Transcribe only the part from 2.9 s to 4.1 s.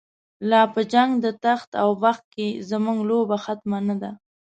لوبه ختمه نه